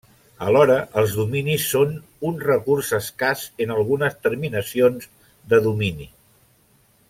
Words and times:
Alhora, 0.43 0.77
els 1.01 1.11
dominis 1.17 1.65
són 1.73 1.91
un 2.31 2.41
recurs 2.47 2.89
escàs 3.01 3.45
en 3.67 3.75
algunes 3.77 4.19
terminacions 4.27 5.09
de 5.53 5.61
domini. 5.71 6.13